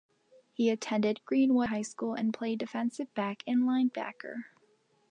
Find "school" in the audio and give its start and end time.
1.83-2.15